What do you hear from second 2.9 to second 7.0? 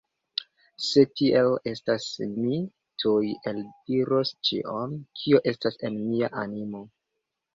tuj eldiros ĉion, kio estas en mia animo.